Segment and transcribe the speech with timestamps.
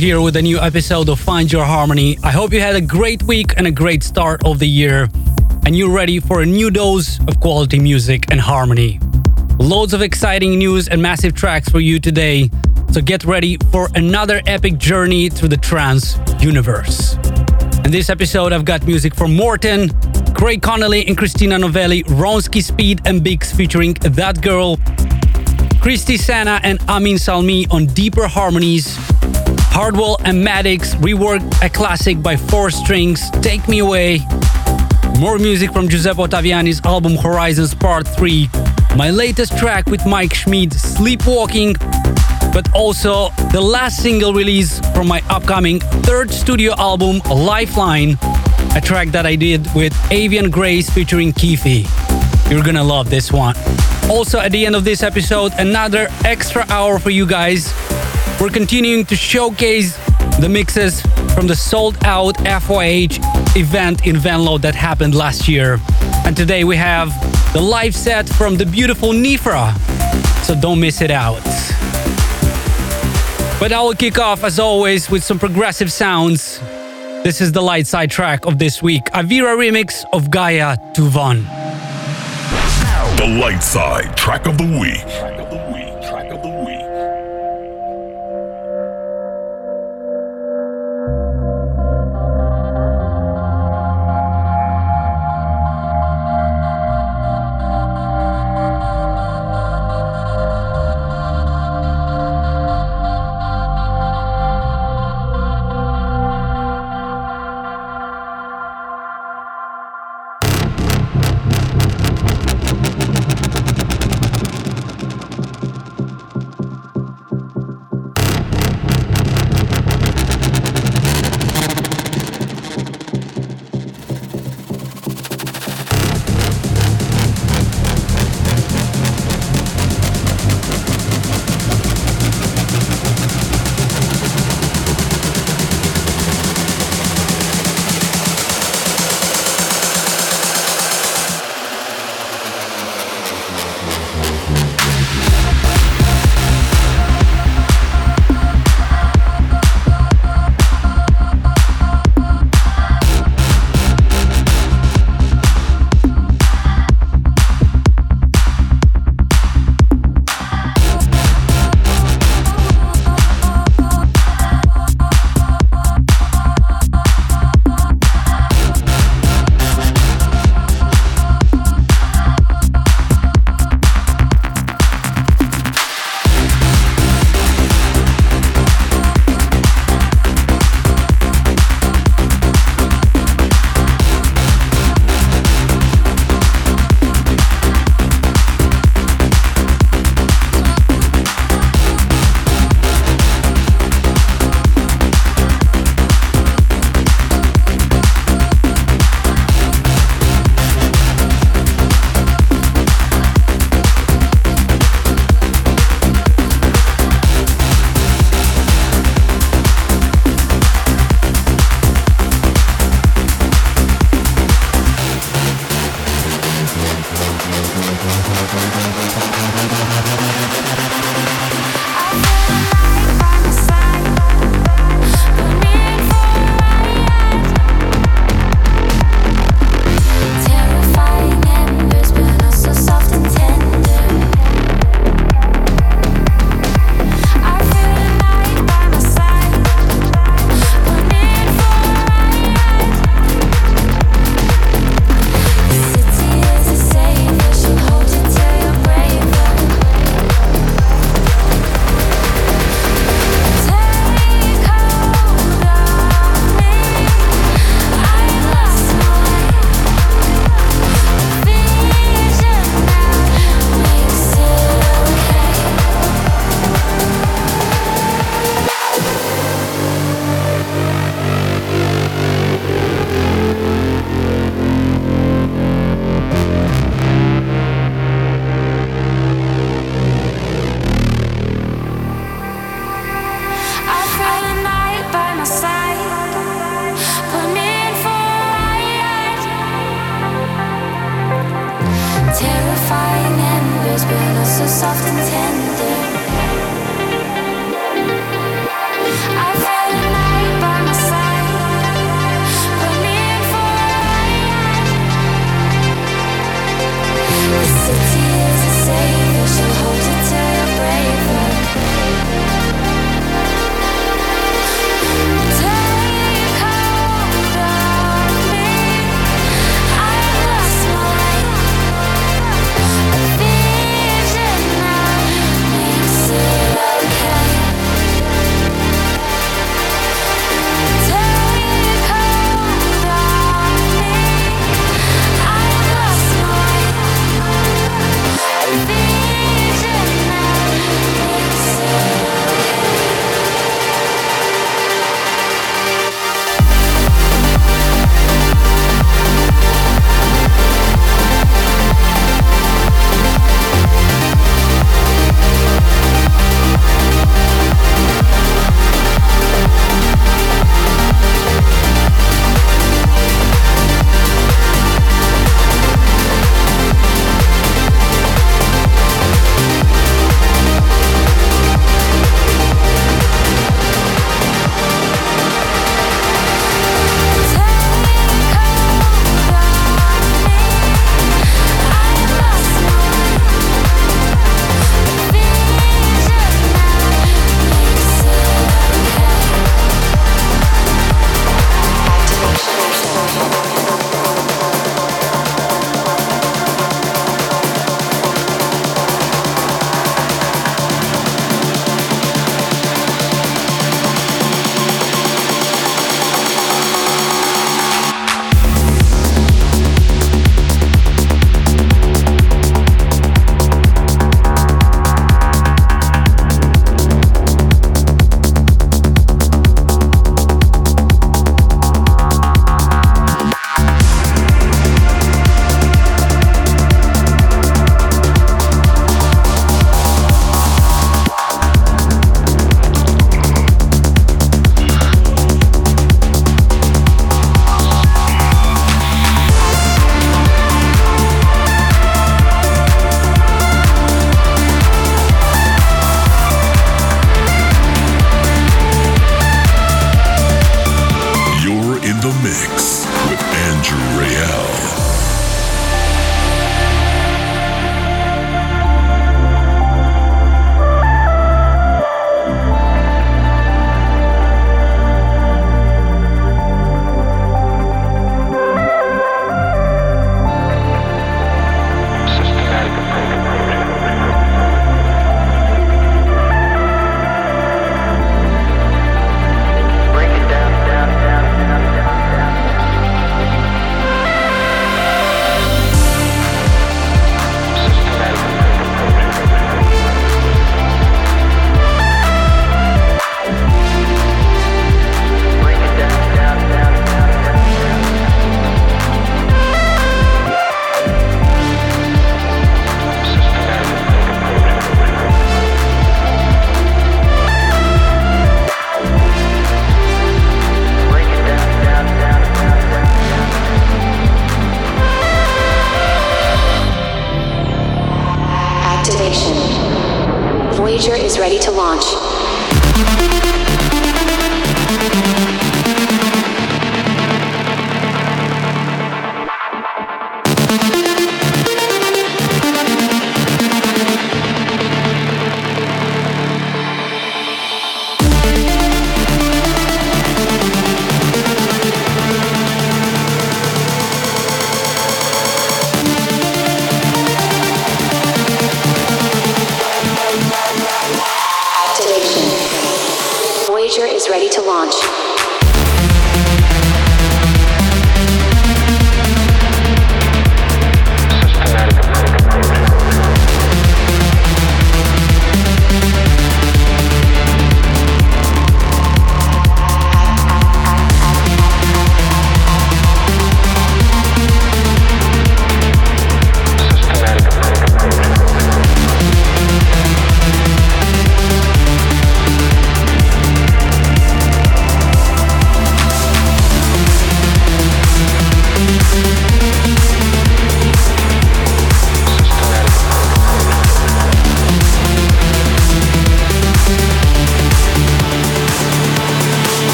[0.00, 2.16] here with a new episode of Find Your Harmony.
[2.22, 5.10] I hope you had a great week and a great start of the year,
[5.66, 8.98] and you're ready for a new dose of quality music and harmony.
[9.58, 12.48] Loads of exciting news and massive tracks for you today,
[12.92, 17.16] so get ready for another epic journey through the trance universe.
[17.84, 19.90] In this episode, I've got music from Morten,
[20.32, 24.78] Craig Connolly and Christina Novelli, Ronski Speed and Biggs featuring That Girl,
[25.82, 28.98] Christy Sana and Amin Salmi on Deeper Harmonies,
[29.80, 34.20] Hardwell and Maddix reworked a classic by Four Strings, Take Me Away,
[35.18, 38.50] more music from Giuseppe Ottaviani's album Horizons Part 3,
[38.94, 41.76] my latest track with Mike Schmid, Sleepwalking,
[42.52, 48.18] but also the last single release from my upcoming third studio album, Lifeline,
[48.76, 51.88] a track that I did with Avian Grace featuring Keefe.
[52.50, 53.56] You're gonna love this one.
[54.10, 57.72] Also, at the end of this episode, another extra hour for you guys.
[58.40, 59.94] We're continuing to showcase
[60.40, 61.02] the mixes
[61.34, 63.18] from the sold out FYH
[63.54, 65.78] event in Venlo that happened last year.
[66.24, 67.10] And today we have
[67.52, 69.76] the live set from the beautiful Nifra.
[70.46, 71.42] So don't miss it out.
[73.60, 76.60] But I will kick off, as always, with some progressive sounds.
[77.22, 81.44] This is the light side track of this week Avira remix of Gaia Tuvan.
[83.18, 84.16] The light side.
[84.16, 85.29] Track of the week.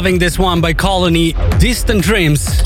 [0.00, 2.62] Loving this one by Colony, Distant Dreams.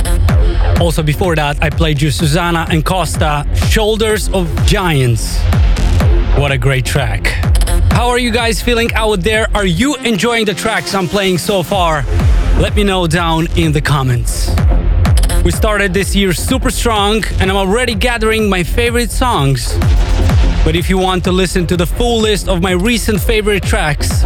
[0.81, 5.41] Also, before that, I played you Susana and Costa, Shoulders of Giants.
[6.39, 7.27] What a great track.
[7.91, 9.49] How are you guys feeling out there?
[9.53, 12.05] Are you enjoying the tracks I'm playing so far?
[12.61, 14.51] Let me know down in the comments.
[15.45, 19.77] We started this year super strong, and I'm already gathering my favorite songs.
[20.65, 24.25] But if you want to listen to the full list of my recent favorite tracks,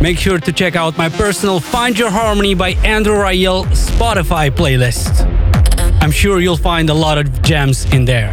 [0.00, 5.26] Make sure to check out my personal Find Your Harmony by Andrew Rayel Spotify playlist.
[6.00, 8.32] I'm sure you'll find a lot of gems in there.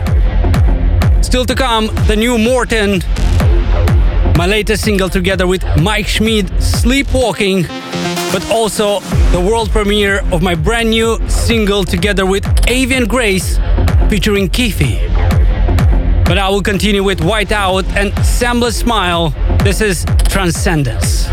[1.23, 2.99] Still to come, the new Morten,
[4.38, 7.63] my latest single together with Mike Schmid, Sleepwalking,
[8.32, 8.99] but also
[9.32, 13.58] the world premiere of my brand new single together with Avian Grace
[14.08, 14.99] featuring Keefe.
[16.25, 19.30] But I will continue with White Out and Sambla Smile.
[19.63, 21.25] This is Transcendence.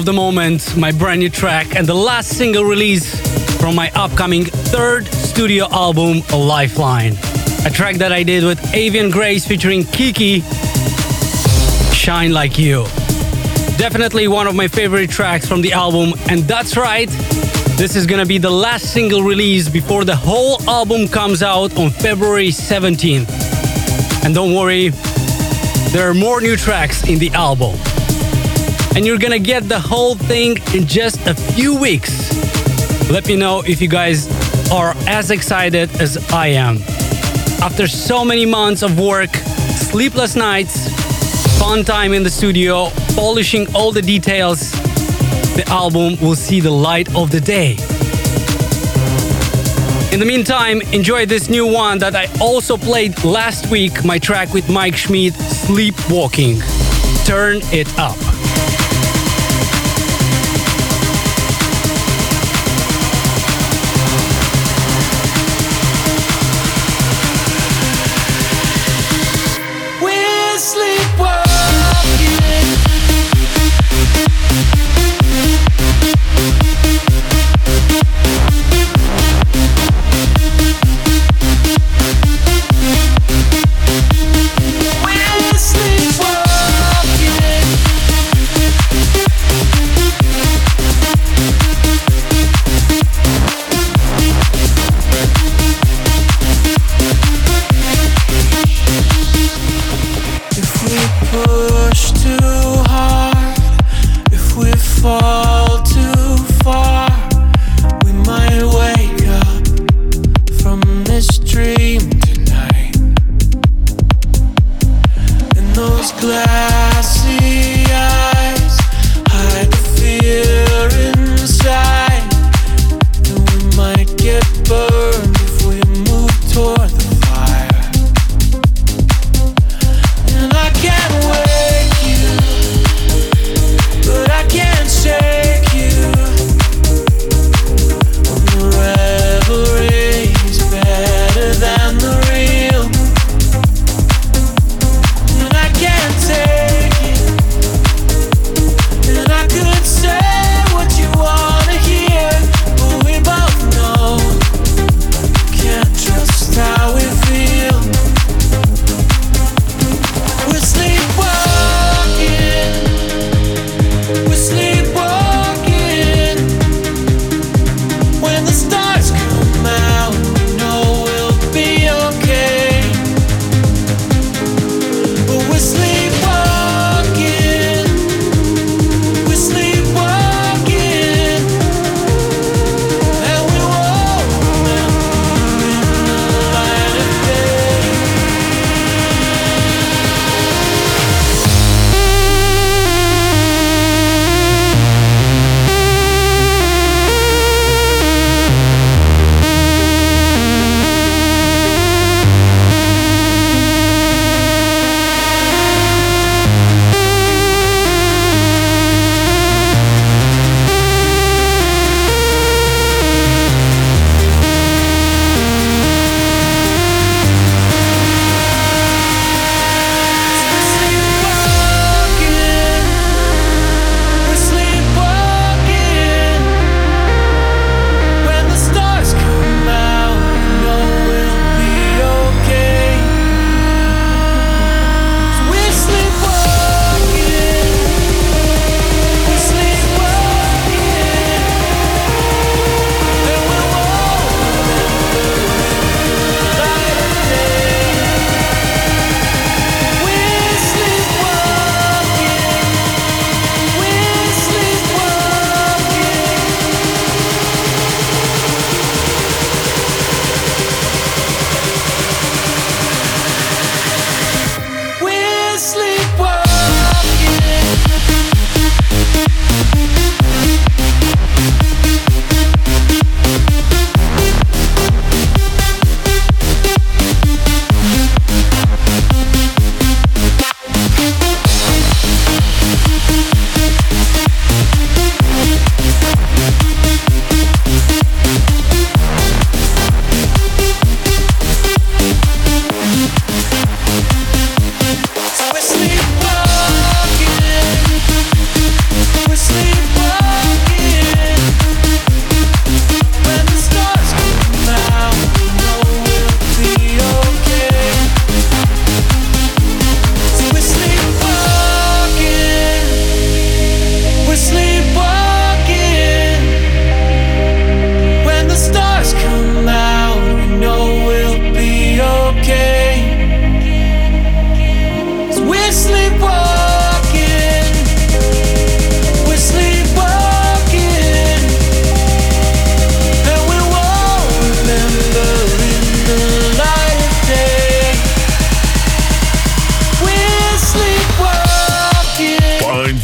[0.00, 3.20] Of the moment, my brand new track, and the last single release
[3.60, 7.12] from my upcoming third studio album, Lifeline.
[7.66, 10.40] A track that I did with Avian Grace featuring Kiki,
[11.92, 12.84] Shine Like You.
[13.76, 17.10] Definitely one of my favorite tracks from the album, and that's right,
[17.76, 21.90] this is gonna be the last single release before the whole album comes out on
[21.90, 23.28] February 17th.
[24.24, 24.88] And don't worry,
[25.92, 27.78] there are more new tracks in the album
[28.94, 32.12] and you're gonna get the whole thing in just a few weeks.
[33.10, 34.28] Let me know if you guys
[34.70, 36.78] are as excited as I am.
[37.62, 40.88] After so many months of work, sleepless nights,
[41.58, 44.72] fun time in the studio, polishing all the details,
[45.56, 47.72] the album will see the light of the day.
[50.12, 54.52] In the meantime, enjoy this new one that I also played last week, my track
[54.52, 56.60] with Mike Schmidt, Sleepwalking.
[57.24, 58.29] Turn it up.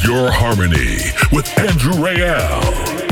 [0.04, 0.98] Your harmony
[1.32, 3.05] with Andrew Rayel.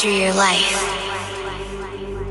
[0.00, 0.72] Enter your life.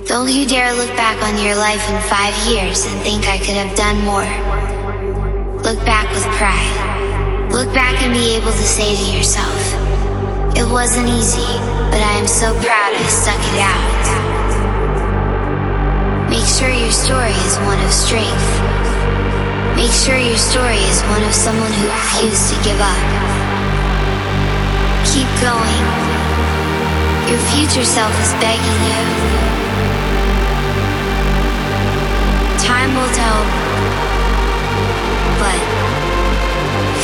[0.08, 3.54] Don't you dare look back on your life in five years and think I could
[3.54, 4.26] have done more.
[5.62, 7.52] Look back with pride.
[7.52, 9.54] Look back and be able to say to yourself,
[10.58, 11.46] it wasn't easy,
[11.94, 14.02] but I am so proud I stuck it out.
[16.30, 18.50] Make sure your story is one of strength.
[19.78, 23.06] Make sure your story is one of someone who refused to give up.
[25.06, 26.09] Keep going.
[27.30, 29.02] Your future self is begging you.
[32.58, 33.44] Time will tell,
[35.38, 35.60] but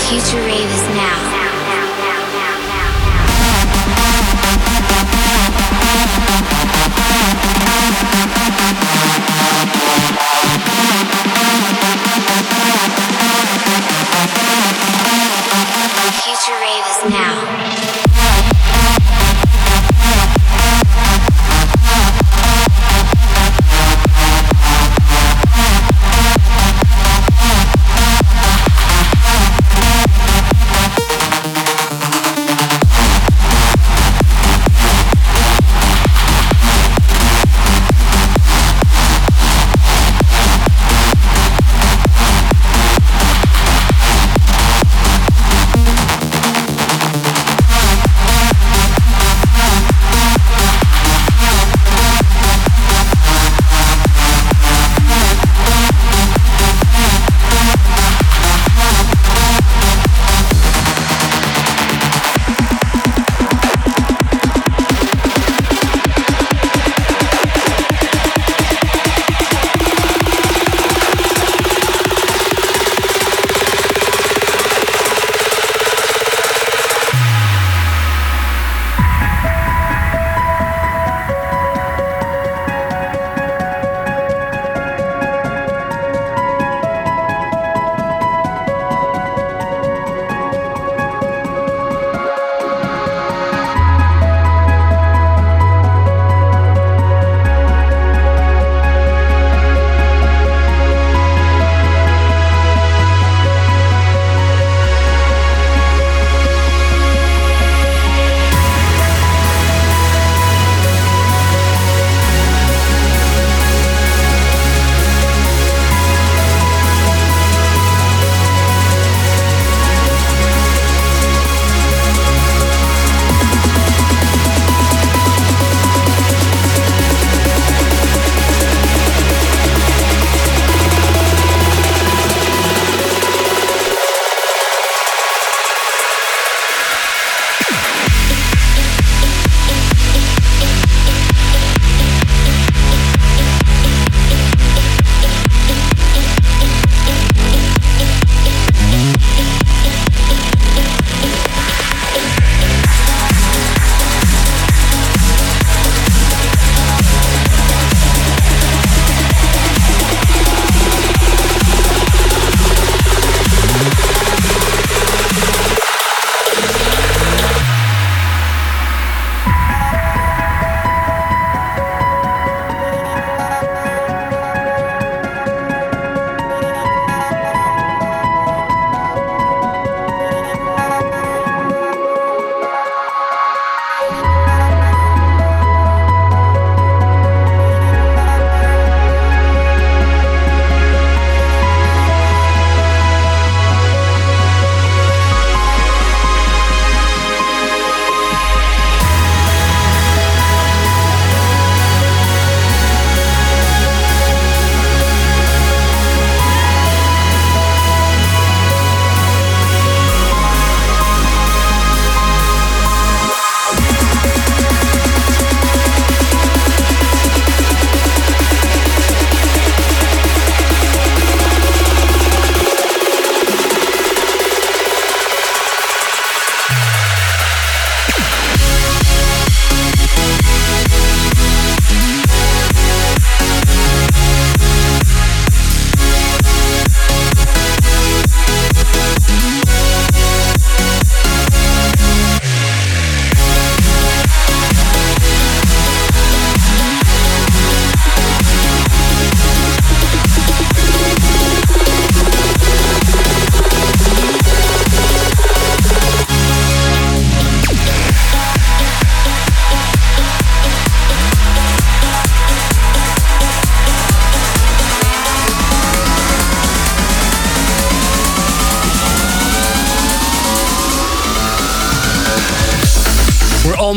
[0.09, 1.21] future rave is now.
[16.23, 18.14] Future rave is now.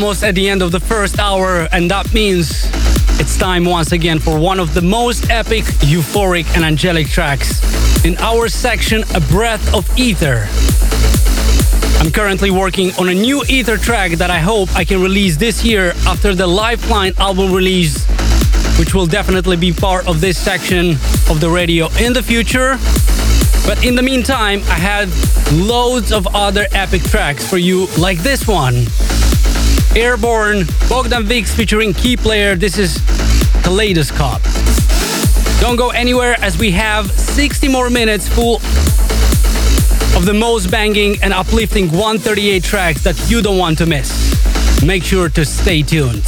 [0.09, 2.67] Almost at the end of the first hour, and that means
[3.19, 7.61] it's time once again for one of the most epic, euphoric, and angelic tracks
[8.03, 10.47] in our section, A Breath of Ether.
[11.99, 15.63] I'm currently working on a new Ether track that I hope I can release this
[15.63, 18.03] year after the Lifeline album release,
[18.79, 20.97] which will definitely be part of this section
[21.29, 22.79] of the radio in the future.
[23.63, 25.07] But in the meantime, I had
[25.51, 28.87] loads of other epic tracks for you, like this one.
[29.95, 32.55] Airborne, Bogdan Vix featuring Key Player.
[32.55, 32.99] This is
[33.63, 34.41] Kaleidoscope.
[35.59, 38.57] Don't go anywhere as we have 60 more minutes full
[40.15, 44.83] of the most banging and uplifting 138 tracks that you don't want to miss.
[44.85, 46.23] Make sure to stay tuned.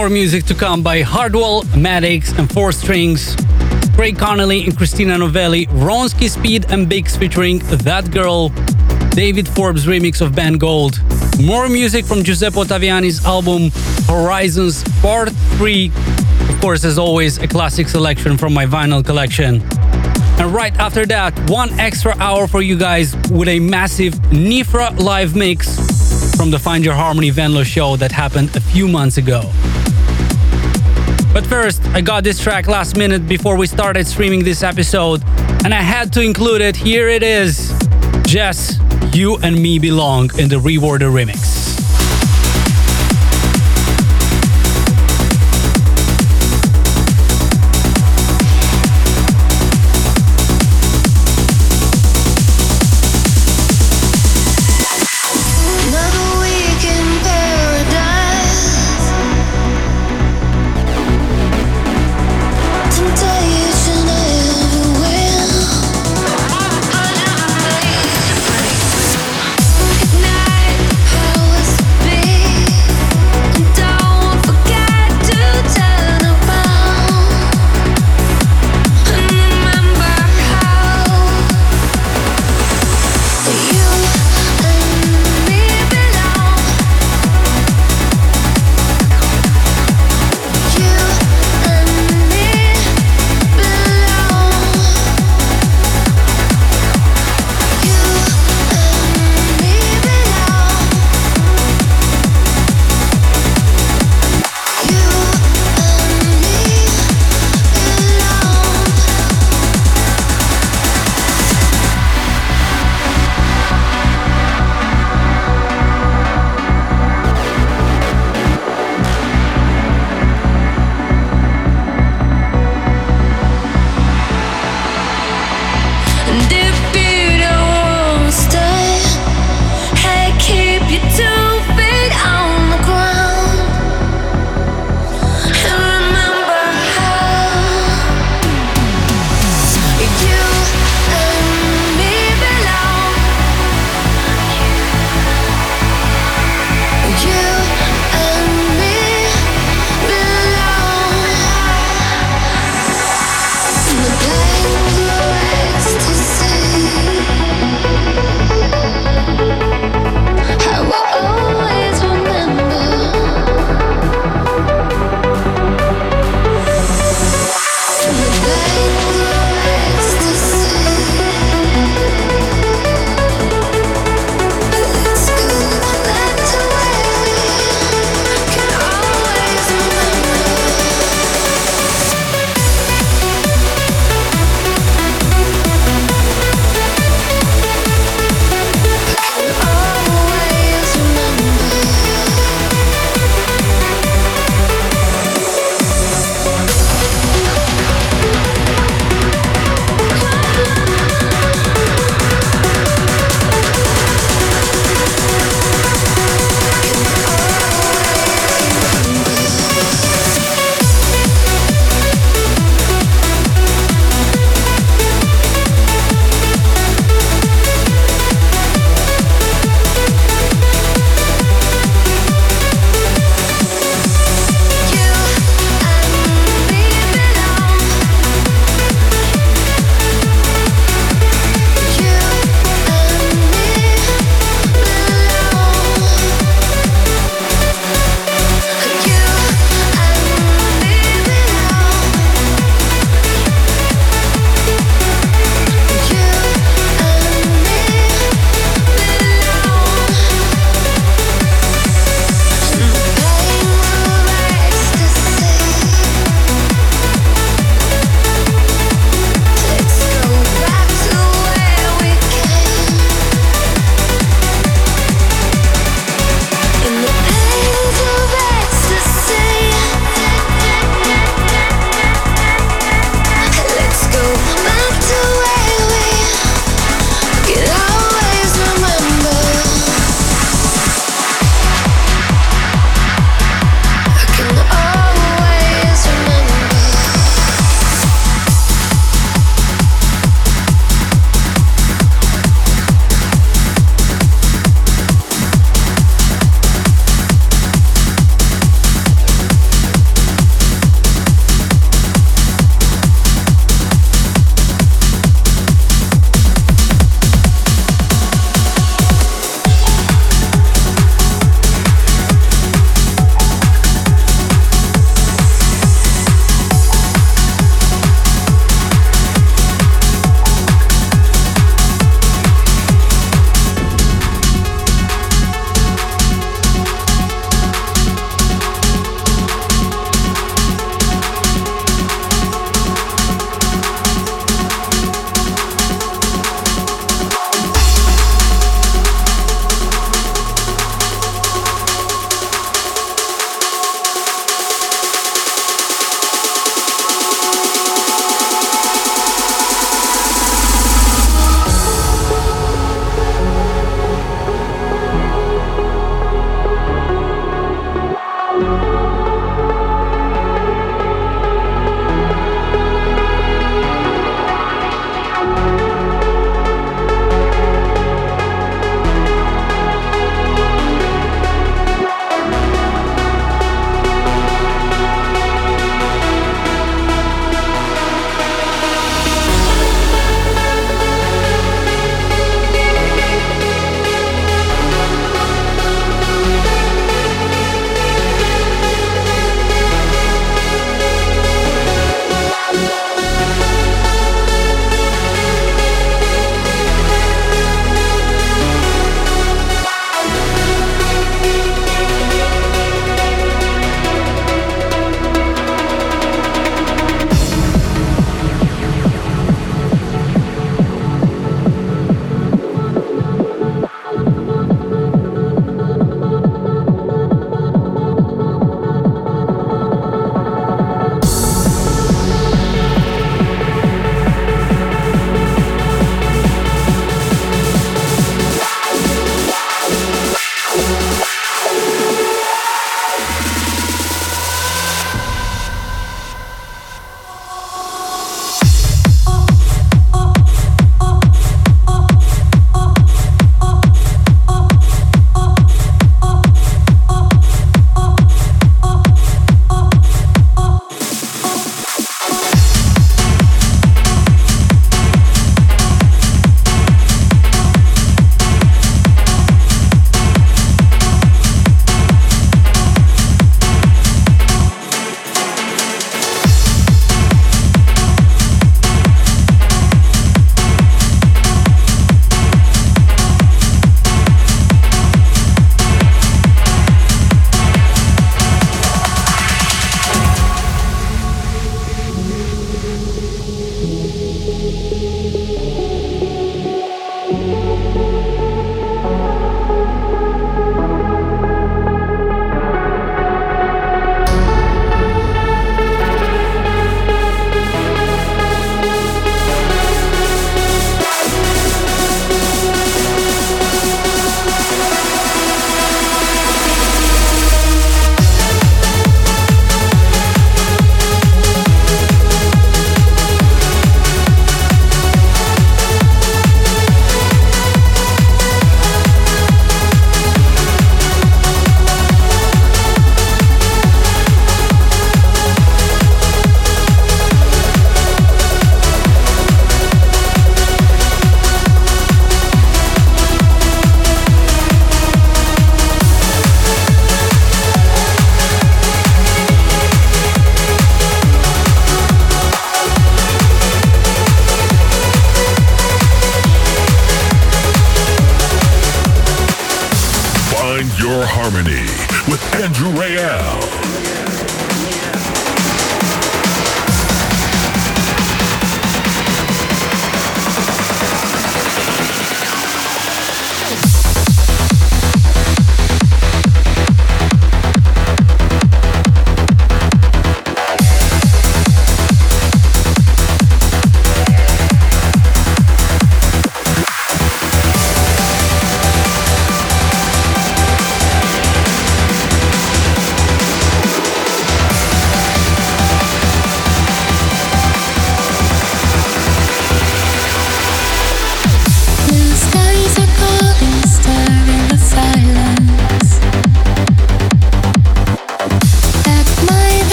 [0.00, 3.36] More music to come by Hardwell, Maddix, and Four Strings,
[3.94, 8.48] Craig Connelly and Christina Novelli, Ronski Speed and Biggs featuring That Girl,
[9.10, 10.98] David Forbes remix of Ben Gold.
[11.44, 13.70] More music from Giuseppe Ottaviani's album
[14.06, 15.92] Horizons Part 3.
[16.48, 19.60] Of course, as always, a classic selection from my vinyl collection.
[20.40, 25.36] And right after that, one extra hour for you guys with a massive Nifra live
[25.36, 25.76] mix
[26.38, 29.42] from the Find Your Harmony Venlo show that happened a few months ago.
[31.32, 35.22] But first, I got this track last minute before we started streaming this episode,
[35.64, 36.74] and I had to include it.
[36.74, 37.72] Here it is
[38.26, 38.80] Jess,
[39.12, 41.59] You and Me Belong in the Rewarder remix.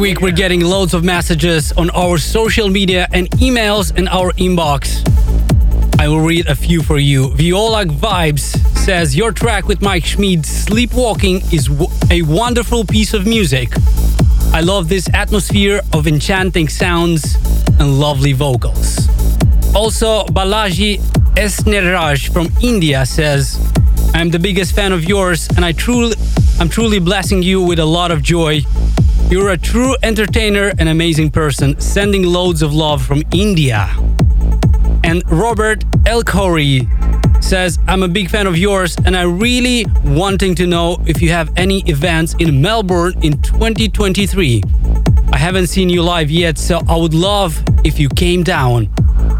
[0.00, 5.06] Week we're getting loads of messages on our social media and emails in our inbox.
[6.00, 7.34] I will read a few for you.
[7.34, 11.68] Viola Vibes says your track with Mike Schmid, Sleepwalking, is
[12.10, 13.74] a wonderful piece of music.
[14.54, 17.34] I love this atmosphere of enchanting sounds
[17.78, 19.06] and lovely vocals.
[19.74, 20.98] Also, Balaji
[21.36, 23.58] Esneraj from India says,
[24.14, 26.16] I'm the biggest fan of yours and I truly
[26.58, 28.62] I'm truly blessing you with a lot of joy.
[29.30, 33.88] You're a true entertainer and amazing person, sending loads of love from India.
[35.04, 36.88] And Robert Elkhori
[37.40, 41.30] says, I'm a big fan of yours and I really wanting to know if you
[41.30, 44.62] have any events in Melbourne in 2023.
[45.32, 48.88] I haven't seen you live yet, so I would love if you came down.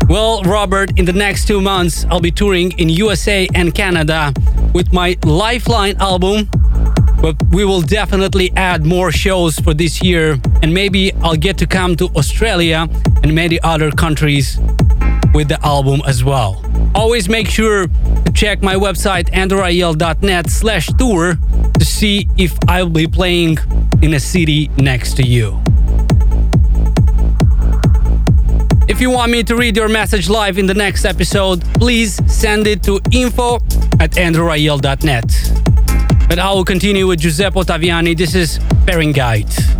[0.08, 4.32] Well, Robert, in the next two months, I'll be touring in USA and Canada
[4.72, 6.48] with my Lifeline album.
[7.20, 11.66] But we will definitely add more shows for this year, and maybe I'll get to
[11.66, 12.88] come to Australia
[13.22, 14.58] and many other countries
[15.34, 16.64] with the album as well.
[16.94, 21.36] Always make sure to check my website andrewrayel.net slash tour
[21.78, 23.58] to see if I'll be playing
[24.02, 25.60] in a city next to you.
[28.88, 32.66] If you want me to read your message live in the next episode, please send
[32.66, 33.56] it to info
[34.00, 35.59] at andrewrayel.net.
[36.30, 38.16] But I will continue with Giuseppe Ottaviani.
[38.16, 39.79] This is Fahrenheit.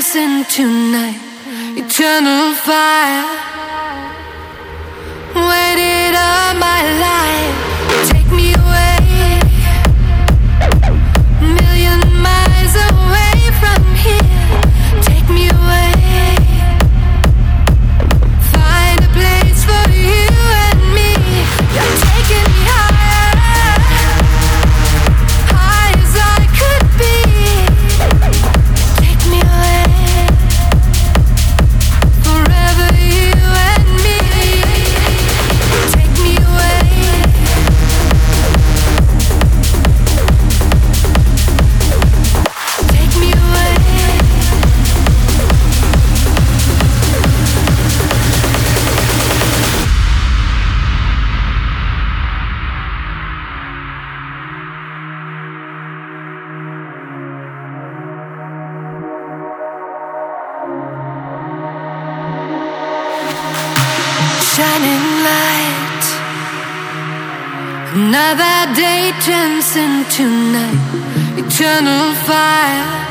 [0.00, 1.20] day turns into night.
[1.76, 3.49] Eternal fire.
[70.20, 71.38] Turns into night.
[71.38, 73.09] Eternal fire.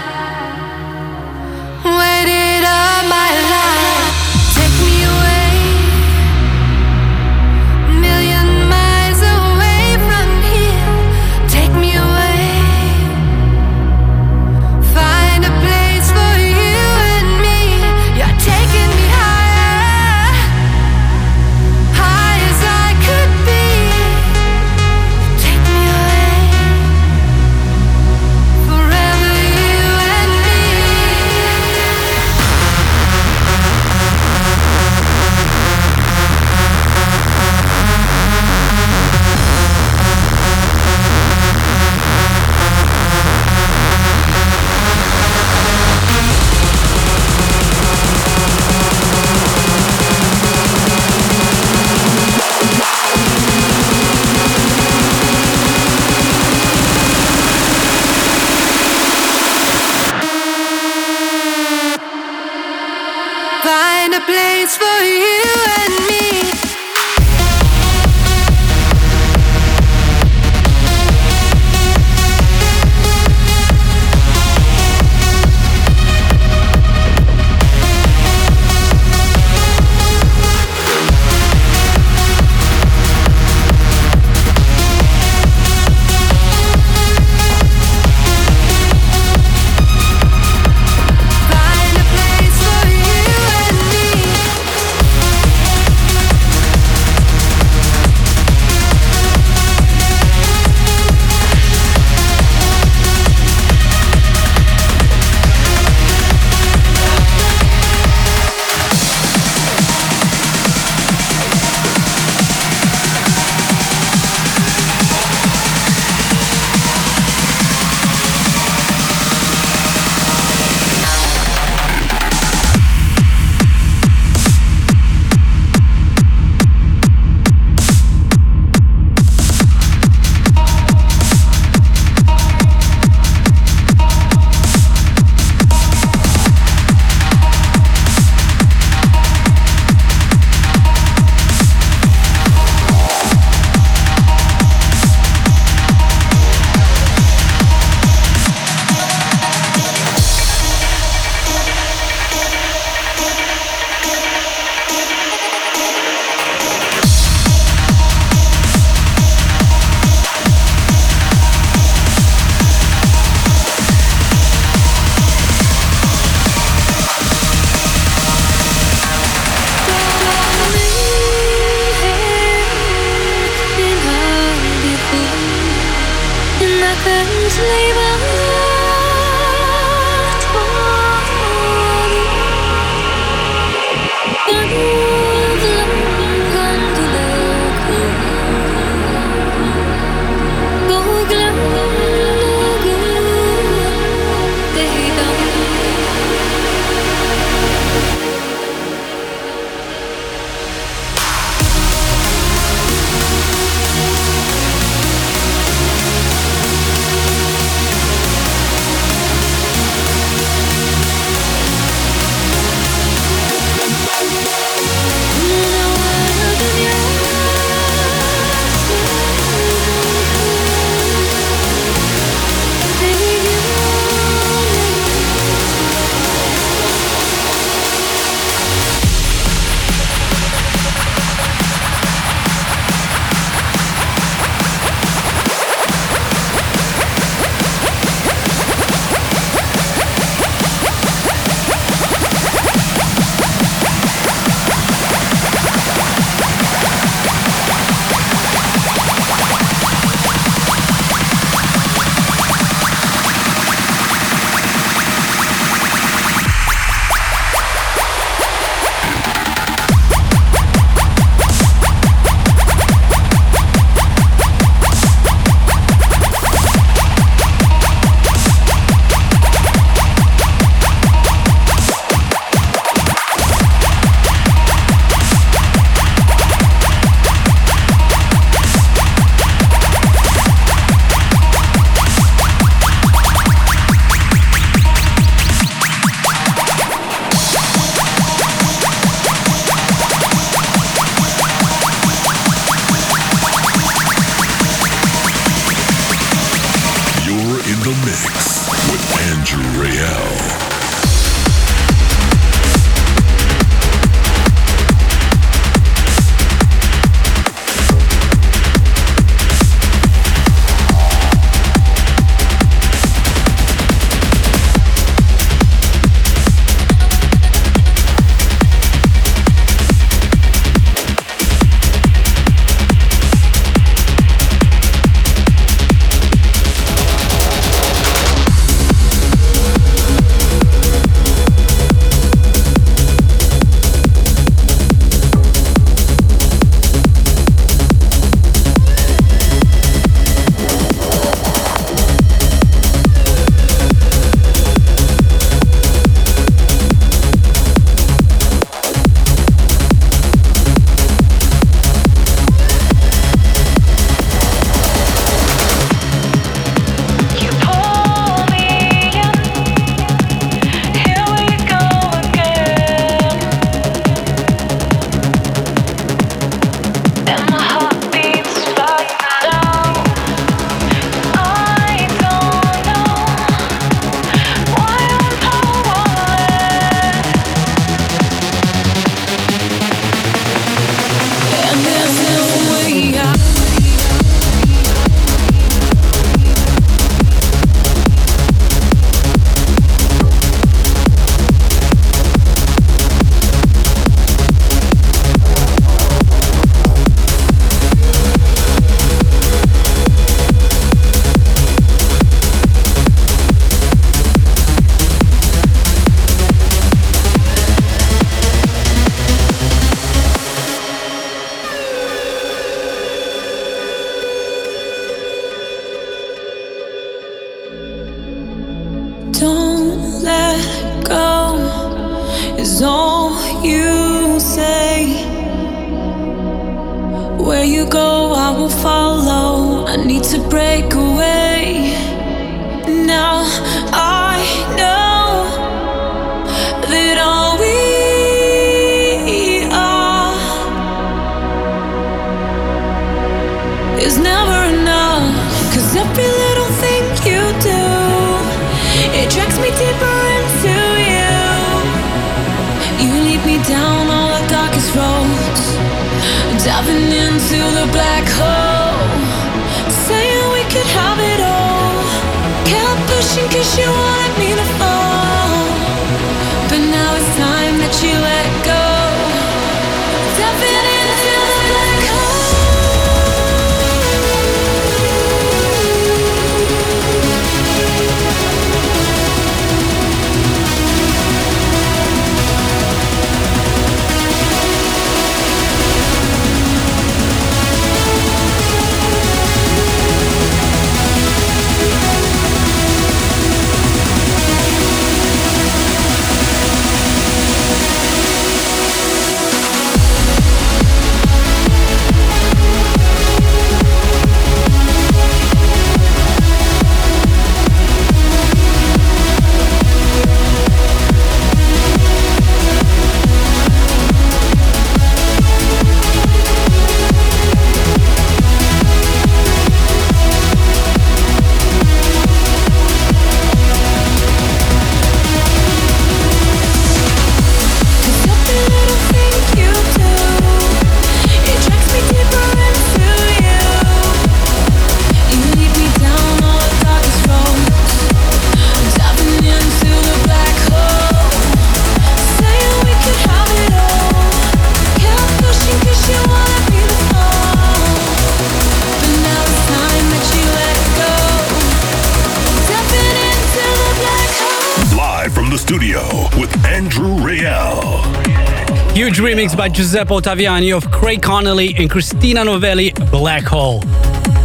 [559.70, 563.82] by Giuseppe Ottaviani of Craig Connelly and Christina Novelli, Black Hole.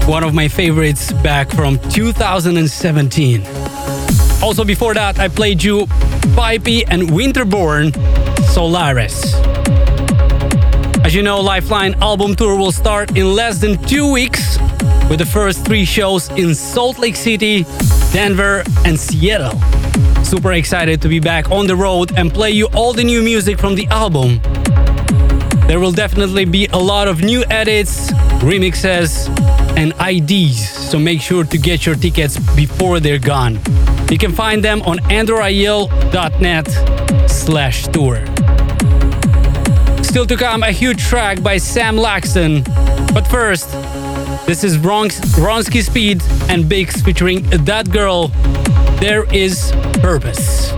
[0.06, 3.46] One of my favorites back from 2017.
[4.42, 5.86] Also before that, I played you
[6.36, 7.94] Pipey and Winterborn,
[8.52, 9.34] Solaris.
[11.04, 14.58] As you know, Lifeline album tour will start in less than two weeks
[15.08, 17.64] with the first three shows in Salt Lake City,
[18.12, 19.58] Denver, and Seattle
[20.24, 23.58] super excited to be back on the road and play you all the new music
[23.58, 24.40] from the album.
[25.66, 28.10] There will definitely be a lot of new edits,
[28.42, 29.28] remixes,
[29.76, 33.58] and IDs, so make sure to get your tickets before they're gone.
[34.10, 38.24] You can find them on andrewrayel.net slash tour.
[40.04, 42.62] Still to come, a huge track by Sam Laxton.
[43.14, 43.70] But first,
[44.46, 48.28] this is Bronx, Ronski Speed and Biggs featuring That Girl.
[49.00, 50.72] There is purpose.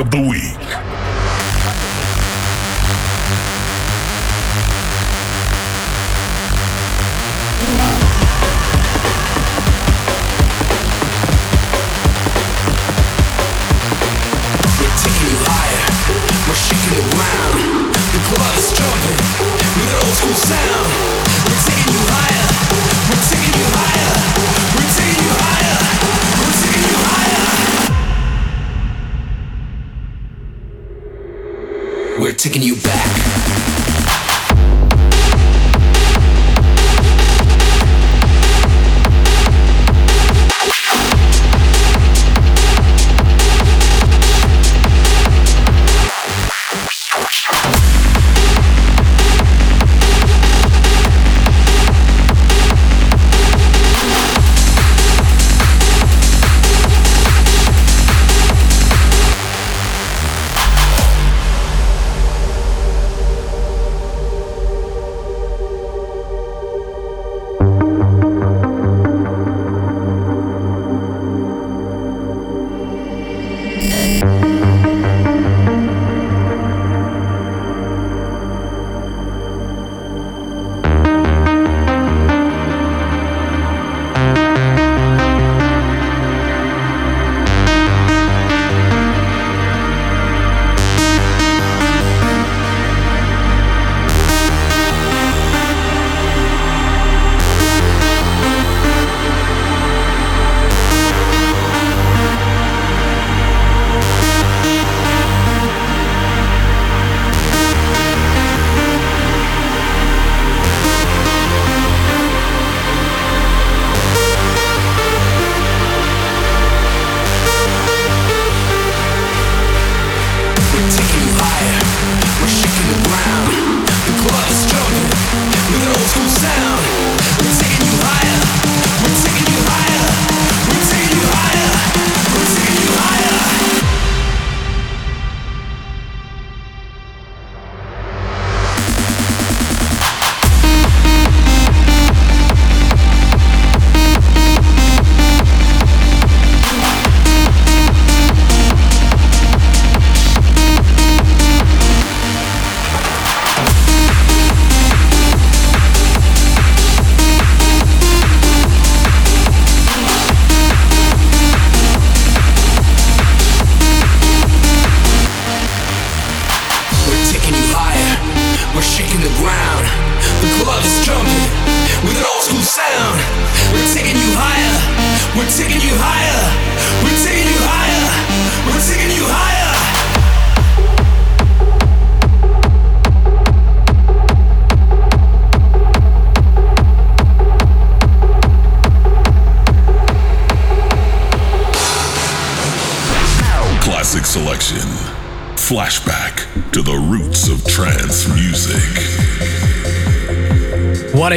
[0.00, 0.69] Of the week.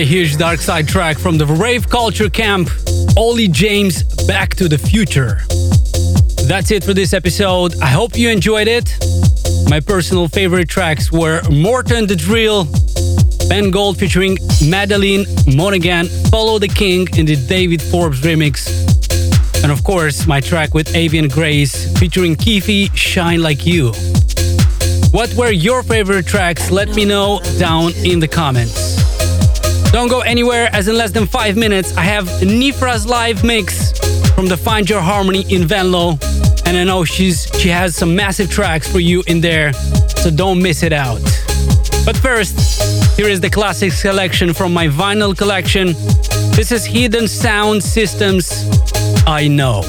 [0.04, 2.70] A huge Dark Side track from the rave culture camp,
[3.16, 5.40] Ollie James Back to the Future.
[6.46, 7.80] That's it for this episode.
[7.82, 8.94] I hope you enjoyed it.
[9.70, 12.68] My personal favorite tracks were Morton the Drill,
[13.48, 15.26] Ben Gold featuring Madeline
[15.56, 18.68] Monaghan, Follow the King in the David Forbes remix,
[19.64, 23.94] and of course, my track with Avian Grace featuring Keefe, Shine Like You.
[25.12, 26.72] What were your favorite tracks?
[26.72, 28.93] Let me know down in the comments.
[29.94, 33.92] Don't go anywhere, as in less than five minutes, I have Nifra's live mix
[34.34, 36.18] from the Find Your Harmony in Venlo.
[36.66, 39.72] And I know she's she has some massive tracks for you in there,
[40.18, 41.22] so don't miss it out.
[42.06, 45.94] But first, here is the classic selection from my vinyl collection.
[46.56, 48.52] This is Hidden Sound Systems.
[49.28, 49.82] I know.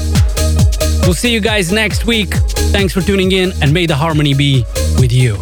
[1.04, 2.34] We'll see you guys next week.
[2.74, 4.66] Thanks for tuning in, and may the harmony be
[4.98, 5.12] with.
[5.12, 5.38] You.